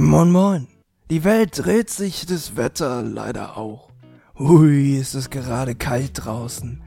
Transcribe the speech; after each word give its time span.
Moin 0.00 0.30
moin. 0.30 0.66
Die 1.10 1.24
Welt 1.24 1.62
dreht 1.62 1.90
sich, 1.90 2.24
das 2.24 2.56
Wetter 2.56 3.02
leider 3.02 3.58
auch. 3.58 3.90
Hui, 4.38 4.96
ist 4.96 5.14
es 5.14 5.28
gerade 5.28 5.74
kalt 5.74 6.12
draußen. 6.24 6.80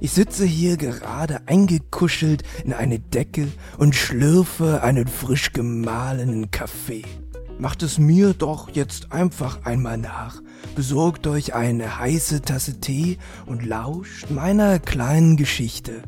Ich 0.00 0.10
sitze 0.10 0.44
hier 0.44 0.76
gerade 0.76 1.46
eingekuschelt 1.46 2.42
in 2.64 2.72
eine 2.72 2.98
Decke 2.98 3.46
und 3.78 3.94
schlürfe 3.94 4.82
einen 4.82 5.06
frisch 5.06 5.52
gemahlenen 5.52 6.50
Kaffee. 6.50 7.04
Macht 7.60 7.84
es 7.84 7.98
mir 7.98 8.34
doch 8.34 8.68
jetzt 8.70 9.12
einfach 9.12 9.64
einmal 9.64 9.96
nach. 9.96 10.42
Besorgt 10.74 11.28
euch 11.28 11.54
eine 11.54 12.00
heiße 12.00 12.42
Tasse 12.42 12.80
Tee 12.80 13.18
und 13.46 13.64
lauscht 13.64 14.28
meiner 14.30 14.80
kleinen 14.80 15.36
Geschichte. 15.36 16.02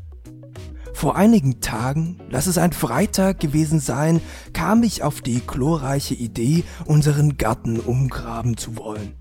Vor 0.98 1.14
einigen 1.14 1.60
Tagen, 1.60 2.18
lass 2.28 2.48
es 2.48 2.58
ein 2.58 2.72
Freitag 2.72 3.38
gewesen 3.38 3.78
sein, 3.78 4.20
kam 4.52 4.82
ich 4.82 5.04
auf 5.04 5.20
die 5.20 5.40
glorreiche 5.46 6.14
Idee, 6.14 6.64
unseren 6.86 7.36
Garten 7.36 7.78
umgraben 7.78 8.56
zu 8.56 8.76
wollen. 8.76 9.12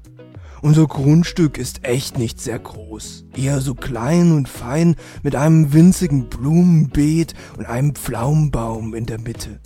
Unser 0.64 0.88
Grundstück 0.88 1.60
ist 1.60 1.86
echt 1.86 2.18
nicht 2.18 2.42
sehr 2.42 2.58
groß, 2.58 3.26
eher 3.36 3.62
so 3.62 3.76
klein 3.76 4.32
und 4.32 4.50
fein 4.50 4.96
mit 5.22 5.36
einem 5.36 5.72
winzigen 5.72 6.30
Blumenbeet 6.30 7.36
und 7.60 7.68
einem 7.68 7.94
Pflaumenbaum 7.94 8.96
in 8.96 9.06
der 9.06 9.20
Mitte. 9.20 9.60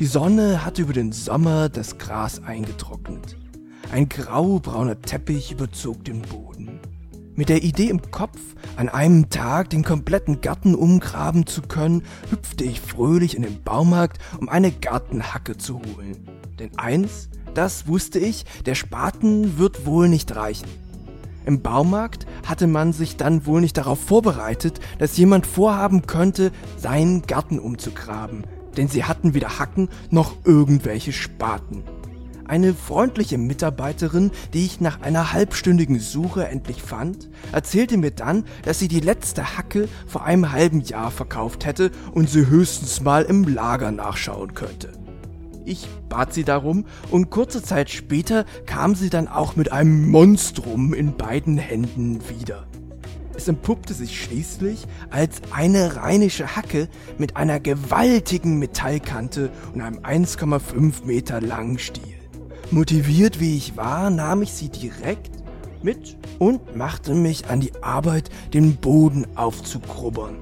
Die 0.00 0.06
Sonne 0.06 0.64
hat 0.64 0.80
über 0.80 0.94
den 0.94 1.12
Sommer 1.12 1.68
das 1.68 1.96
Gras 1.96 2.42
eingetrocknet. 2.42 3.36
Ein 3.92 4.08
graubrauner 4.08 5.00
Teppich 5.00 5.52
überzog 5.52 6.04
den 6.04 6.22
Boden. 6.22 6.75
Mit 7.38 7.50
der 7.50 7.62
Idee 7.62 7.90
im 7.90 8.00
Kopf, 8.10 8.40
an 8.76 8.88
einem 8.88 9.28
Tag 9.28 9.68
den 9.68 9.84
kompletten 9.84 10.40
Garten 10.40 10.74
umgraben 10.74 11.46
zu 11.46 11.60
können, 11.60 12.02
hüpfte 12.30 12.64
ich 12.64 12.80
fröhlich 12.80 13.36
in 13.36 13.42
den 13.42 13.62
Baumarkt, 13.62 14.18
um 14.40 14.48
eine 14.48 14.72
Gartenhacke 14.72 15.58
zu 15.58 15.74
holen. 15.74 16.26
Denn 16.58 16.70
eins, 16.78 17.28
das 17.52 17.86
wusste 17.88 18.18
ich, 18.18 18.46
der 18.64 18.74
Spaten 18.74 19.58
wird 19.58 19.84
wohl 19.84 20.08
nicht 20.08 20.34
reichen. 20.34 20.66
Im 21.44 21.60
Baumarkt 21.60 22.26
hatte 22.46 22.66
man 22.66 22.94
sich 22.94 23.18
dann 23.18 23.44
wohl 23.44 23.60
nicht 23.60 23.76
darauf 23.76 24.00
vorbereitet, 24.00 24.80
dass 24.98 25.18
jemand 25.18 25.46
vorhaben 25.46 26.06
könnte, 26.06 26.52
seinen 26.78 27.20
Garten 27.20 27.58
umzugraben, 27.58 28.44
denn 28.78 28.88
sie 28.88 29.04
hatten 29.04 29.34
weder 29.34 29.58
Hacken 29.58 29.90
noch 30.10 30.36
irgendwelche 30.46 31.12
Spaten. 31.12 31.84
Eine 32.48 32.74
freundliche 32.74 33.38
Mitarbeiterin, 33.38 34.30
die 34.54 34.64
ich 34.64 34.80
nach 34.80 35.00
einer 35.00 35.32
halbstündigen 35.32 35.98
Suche 35.98 36.46
endlich 36.46 36.80
fand, 36.80 37.28
erzählte 37.50 37.96
mir 37.96 38.12
dann, 38.12 38.44
dass 38.62 38.78
sie 38.78 38.86
die 38.86 39.00
letzte 39.00 39.56
Hacke 39.56 39.88
vor 40.06 40.24
einem 40.24 40.52
halben 40.52 40.80
Jahr 40.80 41.10
verkauft 41.10 41.66
hätte 41.66 41.90
und 42.12 42.30
sie 42.30 42.46
höchstens 42.46 43.00
mal 43.00 43.24
im 43.24 43.44
Lager 43.48 43.90
nachschauen 43.90 44.54
könnte. 44.54 44.92
Ich 45.64 45.88
bat 46.08 46.32
sie 46.32 46.44
darum 46.44 46.84
und 47.10 47.30
kurze 47.30 47.60
Zeit 47.64 47.90
später 47.90 48.44
kam 48.66 48.94
sie 48.94 49.10
dann 49.10 49.26
auch 49.26 49.56
mit 49.56 49.72
einem 49.72 50.08
Monstrum 50.08 50.94
in 50.94 51.16
beiden 51.16 51.58
Händen 51.58 52.20
wieder. 52.28 52.68
Es 53.34 53.48
entpuppte 53.48 53.92
sich 53.92 54.22
schließlich 54.22 54.86
als 55.10 55.42
eine 55.50 55.96
rheinische 55.96 56.54
Hacke 56.54 56.88
mit 57.18 57.36
einer 57.36 57.58
gewaltigen 57.58 58.60
Metallkante 58.60 59.50
und 59.74 59.80
einem 59.80 59.98
1,5 59.98 61.04
Meter 61.04 61.40
langen 61.40 61.80
Stiel. 61.80 62.14
Motiviert 62.72 63.38
wie 63.38 63.56
ich 63.56 63.76
war, 63.76 64.10
nahm 64.10 64.42
ich 64.42 64.52
sie 64.52 64.68
direkt 64.68 65.30
mit 65.82 66.16
und 66.40 66.74
machte 66.74 67.14
mich 67.14 67.48
an 67.48 67.60
die 67.60 67.72
Arbeit, 67.80 68.28
den 68.52 68.76
Boden 68.76 69.24
aufzugrubbern. 69.36 70.38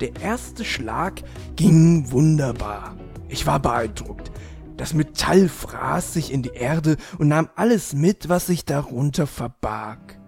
Der 0.00 0.16
erste 0.20 0.64
Schlag 0.64 1.22
ging 1.54 2.10
wunderbar. 2.10 2.96
Ich 3.28 3.46
war 3.46 3.60
beeindruckt. 3.60 4.32
Das 4.76 4.92
Metall 4.92 5.48
fraß 5.48 6.14
sich 6.14 6.32
in 6.32 6.42
die 6.42 6.54
Erde 6.54 6.96
und 7.18 7.28
nahm 7.28 7.48
alles 7.54 7.94
mit, 7.94 8.28
was 8.28 8.46
sich 8.46 8.64
darunter 8.64 9.28
verbarg. 9.28 10.18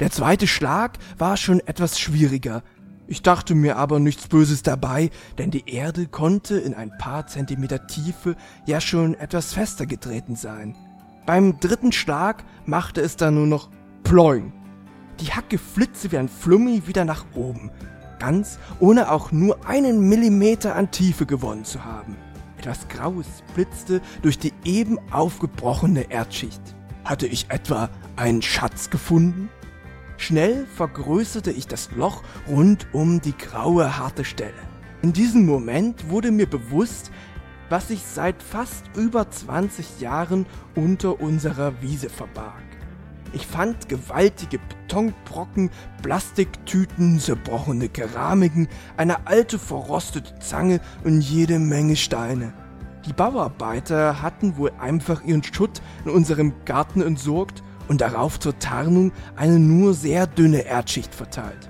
Der 0.00 0.10
zweite 0.10 0.48
Schlag 0.48 0.98
war 1.16 1.36
schon 1.36 1.60
etwas 1.60 1.98
schwieriger. 1.98 2.62
Ich 3.06 3.22
dachte 3.22 3.54
mir 3.54 3.76
aber 3.76 4.00
nichts 4.00 4.28
Böses 4.28 4.62
dabei, 4.62 5.10
denn 5.38 5.50
die 5.50 5.68
Erde 5.68 6.06
konnte 6.06 6.58
in 6.58 6.74
ein 6.74 6.92
paar 6.98 7.26
Zentimeter 7.26 7.86
Tiefe 7.86 8.36
ja 8.66 8.80
schon 8.80 9.14
etwas 9.14 9.54
fester 9.54 9.86
getreten 9.86 10.36
sein. 10.36 10.76
Beim 11.28 11.60
dritten 11.60 11.92
Schlag 11.92 12.42
machte 12.64 13.02
es 13.02 13.16
dann 13.16 13.34
nur 13.34 13.46
noch 13.46 13.68
Ploing. 14.02 14.50
Die 15.20 15.30
Hacke 15.30 15.58
flitzte 15.58 16.10
wie 16.10 16.16
ein 16.16 16.30
Flummi 16.30 16.84
wieder 16.86 17.04
nach 17.04 17.26
oben, 17.34 17.70
ganz 18.18 18.58
ohne 18.80 19.10
auch 19.12 19.30
nur 19.30 19.66
einen 19.66 20.08
Millimeter 20.08 20.74
an 20.74 20.90
Tiefe 20.90 21.26
gewonnen 21.26 21.66
zu 21.66 21.84
haben. 21.84 22.16
Etwas 22.56 22.88
Graues 22.88 23.26
blitzte 23.54 24.00
durch 24.22 24.38
die 24.38 24.54
eben 24.64 24.98
aufgebrochene 25.10 26.10
Erdschicht. 26.10 26.62
Hatte 27.04 27.26
ich 27.26 27.50
etwa 27.50 27.90
einen 28.16 28.40
Schatz 28.40 28.88
gefunden? 28.88 29.50
Schnell 30.16 30.64
vergrößerte 30.76 31.50
ich 31.50 31.66
das 31.66 31.90
Loch 31.94 32.22
rund 32.48 32.86
um 32.94 33.20
die 33.20 33.36
graue 33.36 33.98
harte 33.98 34.24
Stelle. 34.24 34.54
In 35.02 35.12
diesem 35.12 35.44
Moment 35.44 36.08
wurde 36.08 36.30
mir 36.30 36.48
bewusst, 36.48 37.12
was 37.68 37.88
sich 37.88 38.02
seit 38.02 38.42
fast 38.42 38.84
über 38.96 39.30
20 39.30 40.00
Jahren 40.00 40.46
unter 40.74 41.20
unserer 41.20 41.80
Wiese 41.82 42.08
verbarg. 42.08 42.62
Ich 43.32 43.46
fand 43.46 43.88
gewaltige 43.88 44.58
Betonbrocken, 44.58 45.70
Plastiktüten, 46.02 47.20
zerbrochene 47.20 47.88
Keramiken, 47.88 48.68
eine 48.96 49.26
alte 49.26 49.58
verrostete 49.58 50.38
Zange 50.38 50.80
und 51.04 51.20
jede 51.20 51.58
Menge 51.58 51.96
Steine. 51.96 52.54
Die 53.06 53.12
Bauarbeiter 53.12 54.22
hatten 54.22 54.56
wohl 54.56 54.72
einfach 54.78 55.22
ihren 55.22 55.42
Schutt 55.44 55.82
in 56.04 56.10
unserem 56.10 56.54
Garten 56.64 57.02
entsorgt 57.02 57.62
und 57.88 58.00
darauf 58.00 58.40
zur 58.40 58.58
Tarnung 58.58 59.12
eine 59.36 59.58
nur 59.58 59.94
sehr 59.94 60.26
dünne 60.26 60.62
Erdschicht 60.62 61.14
verteilt. 61.14 61.68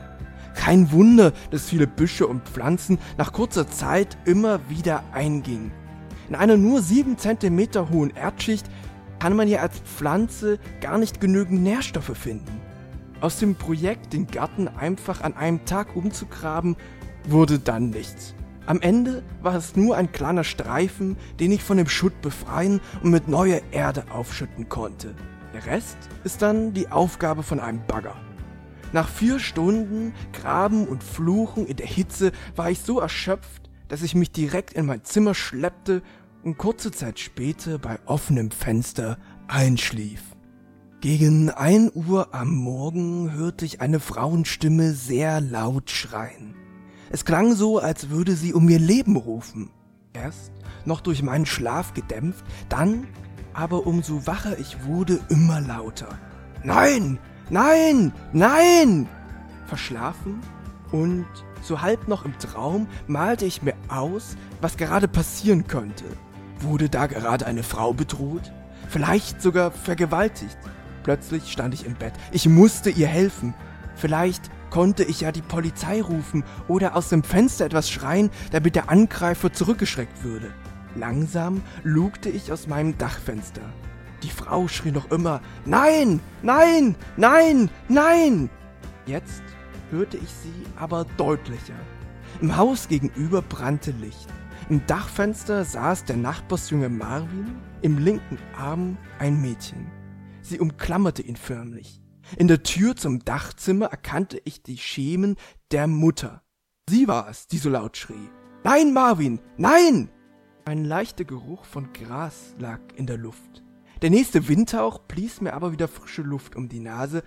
Kein 0.55 0.91
Wunder, 0.91 1.33
dass 1.51 1.69
viele 1.69 1.87
Büsche 1.87 2.27
und 2.27 2.49
Pflanzen 2.49 2.99
nach 3.17 3.33
kurzer 3.33 3.69
Zeit 3.69 4.19
immer 4.25 4.69
wieder 4.69 5.05
eingingen. 5.13 5.73
In 6.29 6.35
einer 6.35 6.57
nur 6.57 6.83
7 6.83 7.17
cm 7.17 7.91
hohen 7.91 8.11
Erdschicht 8.11 8.67
kann 9.19 9.35
man 9.35 9.49
ja 9.49 9.61
als 9.61 9.79
Pflanze 9.81 10.59
gar 10.81 10.99
nicht 10.99 11.21
genügend 11.21 11.63
Nährstoffe 11.63 12.17
finden. 12.17 12.61
Aus 13.21 13.39
dem 13.39 13.55
Projekt, 13.55 14.13
den 14.13 14.27
Garten 14.27 14.69
einfach 14.69 15.23
an 15.23 15.35
einem 15.35 15.65
Tag 15.65 15.97
umzugraben, 15.97 16.77
wurde 17.27 17.59
dann 17.59 17.91
nichts. 17.91 18.35
Am 18.67 18.83
Ende 18.83 19.23
war 19.41 19.55
es 19.55 19.75
nur 19.75 19.97
ein 19.97 20.13
kleiner 20.13 20.45
Streifen, 20.45 21.17
den 21.41 21.51
ich 21.51 21.65
von 21.65 21.79
dem 21.79 21.89
Schutt 21.89 22.21
befreien 22.21 22.81
und 23.03 23.11
mit 23.11 23.27
neuer 23.27 23.63
Erde 23.71 24.05
aufschütten 24.11 24.69
konnte. 24.69 25.15
Der 25.55 25.65
Rest 25.65 25.97
ist 26.25 26.43
dann 26.43 26.75
die 26.75 26.91
Aufgabe 26.91 27.43
von 27.43 27.59
einem 27.59 27.81
Bagger. 27.87 28.15
Nach 28.93 29.09
vier 29.09 29.39
Stunden 29.39 30.13
Graben 30.35 30.87
und 30.87 31.03
Fluchen 31.03 31.67
in 31.67 31.77
der 31.77 31.87
Hitze 31.87 32.33
war 32.55 32.71
ich 32.71 32.81
so 32.81 33.01
erschöpft, 33.01 33.69
dass 33.89 34.03
ich 34.03 34.15
mich 34.15 34.31
direkt 34.31 34.75
in 34.75 34.87
mein 34.87 35.03
Zimmer 35.03 35.35
schleppte 35.35 36.03
und 36.43 36.59
kurze 36.59 36.91
Zeit 36.91 37.19
später 37.19 37.79
bei 37.79 37.99
offenem 38.07 38.51
Fenster 38.51 39.19
einschlief. 39.49 40.23
Gegen 41.01 41.51
ein 41.51 41.91
Uhr 41.95 42.35
am 42.35 42.55
Morgen 42.55 43.33
hörte 43.33 43.65
ich 43.65 43.81
eine 43.81 44.01
Frauenstimme 44.01 44.93
sehr 44.93 45.41
laut 45.41 45.91
schreien. 45.91 46.55
Es 47.11 47.25
klang 47.25 47.55
so, 47.55 47.79
als 47.79 48.11
würde 48.11 48.35
sie 48.35 48.53
um 48.53 48.69
ihr 48.69 48.81
Leben 48.81 49.17
rufen. 49.17 49.71
Erst 50.13 50.53
noch 50.85 51.01
durch 51.01 51.23
meinen 51.23 51.47
Schlaf 51.47 51.95
gedämpft, 51.95 52.45
dann 52.69 53.07
aber 53.53 53.87
umso 53.87 54.27
wacher 54.27 54.59
ich 54.59 54.85
wurde, 54.85 55.21
immer 55.29 55.61
lauter. 55.61 56.19
Nein! 56.65 57.19
Nein! 57.51 58.13
Nein! 58.33 59.09
Verschlafen 59.67 60.41
und 60.93 61.27
so 61.63 61.81
halb 61.81 62.09
noch 62.09 62.25
im 62.25 62.39
Traum 62.39 62.89
malte 63.07 63.45
ich 63.47 63.63
mir 63.63 63.75
aus, 63.89 64.37
was 64.61 64.77
gerade 64.77 65.09
passieren 65.09 65.67
könnte. 65.67 66.05
Wurde 66.61 66.89
da 66.89 67.07
gerade 67.07 67.47
eine 67.47 67.63
Frau 67.63 67.93
bedroht? 67.93 68.53
Vielleicht 68.89 69.41
sogar 69.43 69.71
vergewaltigt? 69.71 70.57
Plötzlich 71.03 71.53
stand 71.53 71.75
ich 71.75 71.87
im 71.87 71.95
Bett. 71.95 72.13
Ich 72.33 72.49
musste 72.49 72.91
ihr 72.91 73.07
helfen. 73.07 73.55
Vielleicht 73.95 74.51
konnte 74.71 75.05
ich 75.05 75.23
ja 75.23 75.33
die 75.33 75.43
Polizei 75.43 76.03
rufen 76.03 76.45
oder 76.67 76.97
aus 76.97 77.09
dem 77.09 77.23
Fenster 77.23 77.65
etwas 77.65 77.91
schreien, 77.91 78.31
damit 78.51 78.75
der 78.75 78.91
Angreifer 78.91 79.53
zurückgeschreckt 79.53 80.23
würde. 80.23 80.53
Langsam 80.95 81.63
lugte 81.85 82.29
ich 82.29 82.53
aus 82.53 82.67
meinem 82.67 82.99
Dachfenster. 82.99 83.63
Die 84.23 84.31
Frau 84.31 84.67
schrie 84.69 84.91
noch 84.91 85.11
immer 85.11 85.41
Nein, 85.65 86.21
nein, 86.43 86.97
nein, 87.17 87.71
nein. 87.89 88.51
Jetzt 89.07 89.43
hörte 89.91 90.17
ich 90.17 90.29
sie 90.29 90.67
aber 90.77 91.07
deutlicher. 91.17 91.75
Im 92.41 92.57
Haus 92.57 92.89
gegenüber 92.89 93.43
brannte 93.43 93.91
Licht. 93.93 94.29
Im 94.69 94.87
Dachfenster 94.87 95.65
saß 95.65 96.05
der 96.05 96.17
Nachbarsjunge 96.17 96.89
Marvin, 96.89 97.57
im 97.83 97.99
linken 97.99 98.39
Arm 98.57 98.97
ein 99.19 99.41
Mädchen. 99.41 99.91
Sie 100.43 100.61
umklammerte 100.61 101.23
ihn 101.23 101.37
förmlich. 101.37 102.03
In 102.37 102.49
der 102.49 102.63
Tür 102.63 102.95
zum 102.95 103.25
Dachzimmer 103.25 103.87
erkannte 103.87 104.41
ich 104.45 104.63
die 104.63 104.79
Schemen 104.79 105.37
der 105.71 105.87
Mutter. 105.87 106.43
Sie 106.89 107.09
war 107.09 107.29
es, 107.29 107.47
die 107.47 107.59
so 107.59 107.71
laut 107.71 107.97
schrie. 107.97 108.29
Nein, 108.65 108.93
Marvin, 108.93 109.41
nein! 109.57 110.11
Ein 110.65 110.85
leichter 110.85 111.25
Geruch 111.25 111.65
von 111.65 111.93
Gras 111.95 112.55
lag 112.59 112.81
in 112.95 113.07
der 113.07 113.17
Luft. 113.17 113.63
Der 114.03 114.11
nächste 114.11 114.49
Windhauch 114.49 114.99
blies 115.01 115.41
mir 115.41 115.55
aber 115.55 115.73
wieder 115.73 115.89
frische 115.89 116.23
Luft 116.23 116.57
um 116.57 116.69
die 116.69 116.81
Nase, 116.81 117.23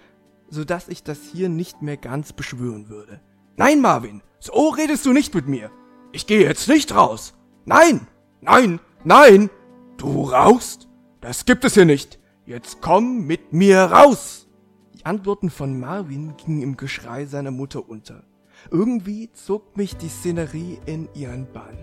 so 0.50 0.64
dass 0.64 0.88
ich 0.90 1.04
das 1.04 1.24
hier 1.24 1.50
nicht 1.50 1.82
mehr 1.82 1.98
ganz 1.98 2.34
beschwören 2.34 2.88
würde. 2.88 3.20
Nein, 3.64 3.80
Marvin, 3.80 4.24
so 4.40 4.70
redest 4.70 5.06
du 5.06 5.14
nicht 5.14 5.36
mit 5.36 5.48
mir. 5.48 5.70
Ich 6.14 6.26
gehe 6.26 6.42
jetzt 6.42 6.68
nicht 6.68 6.96
raus. 6.96 7.36
Nein, 7.64 8.08
nein, 8.42 8.80
nein. 9.04 9.52
Du 9.98 10.24
rauchst? 10.24 10.88
Das 11.20 11.46
gibt 11.46 11.64
es 11.64 11.76
hier 11.76 11.86
nicht. 11.86 12.18
Jetzt 12.48 12.82
komm 12.82 13.28
mit 13.28 13.54
mir 13.54 13.82
raus. 13.84 14.48
Die 14.96 15.06
Antworten 15.06 15.52
von 15.52 15.80
Marvin 15.80 16.34
gingen 16.38 16.64
im 16.64 16.76
Geschrei 16.76 17.28
seiner 17.28 17.52
Mutter 17.52 17.88
unter. 17.88 18.24
Irgendwie 18.72 19.32
zog 19.32 19.78
mich 19.78 19.96
die 19.96 20.10
Szenerie 20.10 20.80
in 20.88 21.08
ihren 21.14 21.46
Bann. 21.54 21.78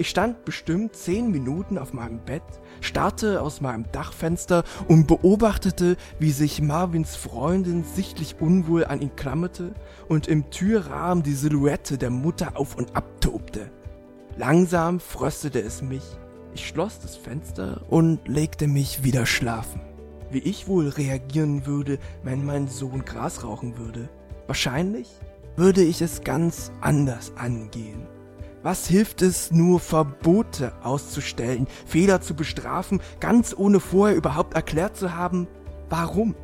Ich 0.00 0.10
stand 0.10 0.44
bestimmt 0.44 0.94
zehn 0.94 1.28
Minuten 1.32 1.76
auf 1.76 1.92
meinem 1.92 2.20
Bett, 2.20 2.44
starrte 2.80 3.42
aus 3.42 3.60
meinem 3.60 3.90
Dachfenster 3.90 4.62
und 4.86 5.08
beobachtete, 5.08 5.96
wie 6.20 6.30
sich 6.30 6.62
Marvins 6.62 7.16
Freundin 7.16 7.82
sichtlich 7.82 8.36
unwohl 8.38 8.84
an 8.84 9.02
ihn 9.02 9.16
klammerte 9.16 9.74
und 10.08 10.28
im 10.28 10.50
Türrahmen 10.50 11.24
die 11.24 11.34
Silhouette 11.34 11.98
der 11.98 12.10
Mutter 12.10 12.52
auf 12.54 12.76
und 12.76 12.94
ab 12.94 13.20
tobte. 13.20 13.72
Langsam 14.36 15.00
fröstete 15.00 15.60
es 15.60 15.82
mich. 15.82 16.04
Ich 16.54 16.68
schloss 16.68 17.00
das 17.00 17.16
Fenster 17.16 17.82
und 17.90 18.20
legte 18.28 18.68
mich 18.68 19.02
wieder 19.02 19.26
schlafen. 19.26 19.80
Wie 20.30 20.38
ich 20.38 20.68
wohl 20.68 20.90
reagieren 20.90 21.66
würde, 21.66 21.98
wenn 22.22 22.46
mein 22.46 22.68
Sohn 22.68 23.04
Gras 23.04 23.42
rauchen 23.42 23.76
würde. 23.78 24.08
Wahrscheinlich 24.46 25.08
würde 25.56 25.82
ich 25.82 26.02
es 26.02 26.22
ganz 26.22 26.70
anders 26.80 27.32
angehen. 27.34 28.06
Was 28.62 28.88
hilft 28.88 29.22
es 29.22 29.52
nur, 29.52 29.78
Verbote 29.78 30.72
auszustellen, 30.82 31.68
Fehler 31.86 32.20
zu 32.20 32.34
bestrafen, 32.34 33.00
ganz 33.20 33.54
ohne 33.56 33.78
vorher 33.78 34.16
überhaupt 34.16 34.54
erklärt 34.54 34.96
zu 34.96 35.14
haben, 35.14 35.46
warum? 35.88 36.34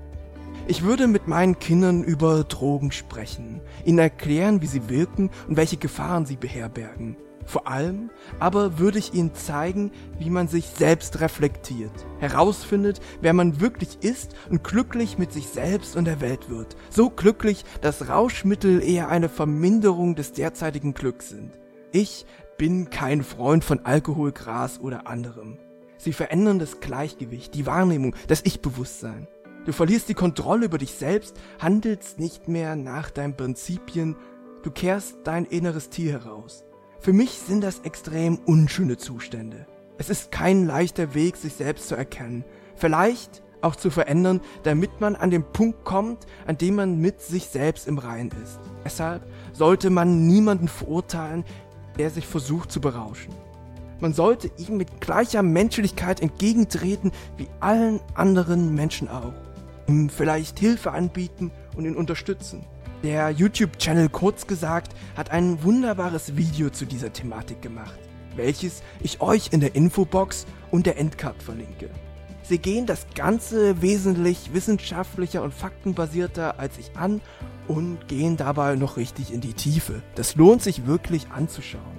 Ich 0.68 0.82
würde 0.82 1.08
mit 1.08 1.26
meinen 1.26 1.58
Kindern 1.58 2.04
über 2.04 2.44
Drogen 2.44 2.92
sprechen, 2.92 3.60
ihnen 3.84 3.98
erklären, 3.98 4.62
wie 4.62 4.66
sie 4.66 4.88
wirken 4.88 5.30
und 5.48 5.56
welche 5.56 5.76
Gefahren 5.76 6.24
sie 6.24 6.36
beherbergen. 6.36 7.16
Vor 7.46 7.68
allem 7.68 8.10
aber 8.38 8.78
würde 8.78 8.98
ich 8.98 9.12
ihnen 9.12 9.34
zeigen, 9.34 9.90
wie 10.18 10.30
man 10.30 10.48
sich 10.48 10.66
selbst 10.66 11.20
reflektiert, 11.20 11.92
herausfindet, 12.18 13.00
wer 13.20 13.34
man 13.34 13.60
wirklich 13.60 13.98
ist 14.00 14.34
und 14.48 14.64
glücklich 14.64 15.18
mit 15.18 15.32
sich 15.32 15.48
selbst 15.48 15.96
und 15.96 16.06
der 16.06 16.20
Welt 16.20 16.48
wird. 16.48 16.76
So 16.88 17.10
glücklich, 17.10 17.64
dass 17.82 18.08
Rauschmittel 18.08 18.82
eher 18.82 19.08
eine 19.08 19.28
Verminderung 19.28 20.14
des 20.14 20.32
derzeitigen 20.32 20.94
Glücks 20.94 21.28
sind. 21.28 21.52
Ich 21.96 22.26
bin 22.58 22.90
kein 22.90 23.22
Freund 23.22 23.62
von 23.62 23.86
Alkohol, 23.86 24.32
Gras 24.32 24.80
oder 24.80 25.06
anderem. 25.06 25.58
Sie 25.96 26.12
verändern 26.12 26.58
das 26.58 26.80
Gleichgewicht, 26.80 27.54
die 27.54 27.66
Wahrnehmung, 27.66 28.16
das 28.26 28.42
Ich-Bewusstsein. 28.44 29.28
Du 29.64 29.70
verlierst 29.70 30.08
die 30.08 30.14
Kontrolle 30.14 30.66
über 30.66 30.78
dich 30.78 30.94
selbst, 30.94 31.36
handelst 31.60 32.18
nicht 32.18 32.48
mehr 32.48 32.74
nach 32.74 33.10
deinen 33.10 33.36
Prinzipien, 33.36 34.16
du 34.64 34.72
kehrst 34.72 35.18
dein 35.22 35.44
inneres 35.44 35.88
Tier 35.88 36.10
heraus. 36.10 36.64
Für 36.98 37.12
mich 37.12 37.30
sind 37.30 37.60
das 37.60 37.78
extrem 37.84 38.38
unschöne 38.38 38.96
Zustände. 38.96 39.64
Es 39.96 40.10
ist 40.10 40.32
kein 40.32 40.66
leichter 40.66 41.14
Weg, 41.14 41.36
sich 41.36 41.54
selbst 41.54 41.86
zu 41.86 41.94
erkennen. 41.94 42.44
Vielleicht 42.74 43.44
auch 43.64 43.76
zu 43.76 43.90
verändern, 43.90 44.40
damit 44.62 45.00
man 45.00 45.16
an 45.16 45.30
den 45.30 45.42
Punkt 45.42 45.84
kommt, 45.84 46.26
an 46.46 46.58
dem 46.58 46.76
man 46.76 46.98
mit 46.98 47.20
sich 47.20 47.46
selbst 47.46 47.88
im 47.88 47.98
Reinen 47.98 48.30
ist. 48.42 48.60
Deshalb 48.84 49.22
sollte 49.52 49.90
man 49.90 50.26
niemanden 50.26 50.68
verurteilen, 50.68 51.44
der 51.98 52.10
sich 52.10 52.26
versucht 52.26 52.70
zu 52.70 52.80
berauschen. 52.80 53.34
Man 54.00 54.12
sollte 54.12 54.50
ihm 54.58 54.76
mit 54.76 55.00
gleicher 55.00 55.42
Menschlichkeit 55.42 56.20
entgegentreten 56.20 57.12
wie 57.36 57.48
allen 57.60 58.00
anderen 58.14 58.74
Menschen 58.74 59.08
auch. 59.08 59.32
Ihm 59.88 60.08
vielleicht 60.08 60.58
Hilfe 60.58 60.92
anbieten 60.92 61.50
und 61.76 61.84
ihn 61.84 61.96
unterstützen. 61.96 62.64
Der 63.02 63.30
YouTube-Channel 63.30 64.08
kurz 64.08 64.46
gesagt 64.46 64.94
hat 65.16 65.30
ein 65.30 65.62
wunderbares 65.62 66.36
Video 66.36 66.70
zu 66.70 66.86
dieser 66.86 67.12
Thematik 67.12 67.60
gemacht, 67.60 67.98
welches 68.34 68.82
ich 69.00 69.20
euch 69.20 69.52
in 69.52 69.60
der 69.60 69.74
Infobox 69.74 70.46
und 70.70 70.86
der 70.86 70.98
Endcard 70.98 71.42
verlinke. 71.42 71.90
Sie 72.44 72.58
gehen 72.58 72.84
das 72.84 73.06
Ganze 73.14 73.80
wesentlich 73.80 74.52
wissenschaftlicher 74.52 75.42
und 75.42 75.54
faktenbasierter 75.54 76.58
als 76.58 76.76
ich 76.76 76.94
an 76.94 77.22
und 77.68 78.06
gehen 78.06 78.36
dabei 78.36 78.76
noch 78.76 78.98
richtig 78.98 79.32
in 79.32 79.40
die 79.40 79.54
Tiefe. 79.54 80.02
Das 80.14 80.36
lohnt 80.36 80.62
sich 80.62 80.86
wirklich 80.86 81.28
anzuschauen. 81.30 81.98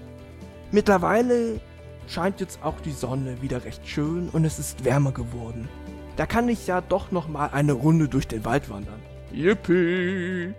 Mittlerweile 0.71 1.59
scheint 2.07 2.39
jetzt 2.41 2.59
auch 2.61 2.79
die 2.79 2.91
Sonne 2.91 3.41
wieder 3.41 3.65
recht 3.65 3.87
schön 3.87 4.29
und 4.29 4.45
es 4.45 4.59
ist 4.59 4.85
wärmer 4.85 5.13
geworden. 5.13 5.67
Da 6.15 6.27
kann 6.27 6.47
ich 6.47 6.67
ja 6.67 6.79
doch 6.79 7.11
noch 7.11 7.27
mal 7.27 7.47
eine 7.47 7.73
Runde 7.73 8.07
durch 8.07 8.27
den 8.27 8.45
Wald 8.45 8.69
wandern. 8.69 9.01
Yippie! 9.33 10.53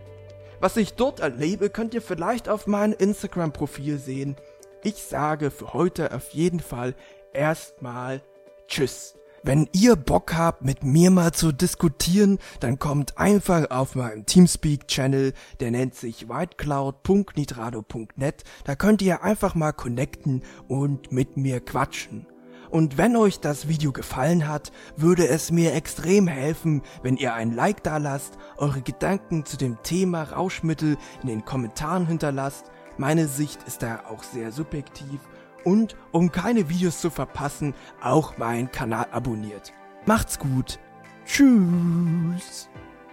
Was 0.58 0.76
ich 0.76 0.94
dort 0.94 1.20
erlebe, 1.20 1.70
könnt 1.70 1.94
ihr 1.94 2.02
vielleicht 2.02 2.48
auf 2.48 2.66
meinem 2.66 2.94
Instagram-Profil 2.98 3.98
sehen. 3.98 4.36
Ich 4.82 4.96
sage 4.96 5.52
für 5.52 5.74
heute 5.74 6.12
auf 6.12 6.30
jeden 6.30 6.60
Fall 6.60 6.94
erstmal 7.32 8.20
Tschüss. 8.66 9.15
Wenn 9.46 9.68
ihr 9.70 9.94
Bock 9.94 10.34
habt, 10.34 10.64
mit 10.64 10.82
mir 10.82 11.12
mal 11.12 11.30
zu 11.30 11.52
diskutieren, 11.52 12.40
dann 12.58 12.80
kommt 12.80 13.16
einfach 13.16 13.70
auf 13.70 13.94
meinen 13.94 14.26
Teamspeak-Channel, 14.26 15.34
der 15.60 15.70
nennt 15.70 15.94
sich 15.94 16.28
whitecloud.nitrado.net. 16.28 18.42
Da 18.64 18.74
könnt 18.74 19.02
ihr 19.02 19.22
einfach 19.22 19.54
mal 19.54 19.70
connecten 19.70 20.42
und 20.66 21.12
mit 21.12 21.36
mir 21.36 21.60
quatschen. 21.60 22.26
Und 22.70 22.98
wenn 22.98 23.14
euch 23.14 23.38
das 23.38 23.68
Video 23.68 23.92
gefallen 23.92 24.48
hat, 24.48 24.72
würde 24.96 25.28
es 25.28 25.52
mir 25.52 25.74
extrem 25.74 26.26
helfen, 26.26 26.82
wenn 27.04 27.16
ihr 27.16 27.32
ein 27.32 27.54
Like 27.54 27.84
da 27.84 27.98
lasst, 27.98 28.38
eure 28.56 28.82
Gedanken 28.82 29.44
zu 29.44 29.56
dem 29.56 29.80
Thema 29.84 30.24
Rauschmittel 30.24 30.96
in 31.22 31.28
den 31.28 31.44
Kommentaren 31.44 32.08
hinterlasst. 32.08 32.64
Meine 32.98 33.28
Sicht 33.28 33.62
ist 33.68 33.84
da 33.84 34.06
auch 34.08 34.24
sehr 34.24 34.50
subjektiv 34.50 35.20
und 35.66 35.96
um 36.12 36.30
keine 36.30 36.68
Videos 36.68 37.00
zu 37.00 37.10
verpassen, 37.10 37.74
auch 38.00 38.38
meinen 38.38 38.70
Kanal 38.70 39.08
abonniert. 39.10 39.72
Macht's 40.06 40.38
gut. 40.38 40.78
Tschüss. 41.26 42.68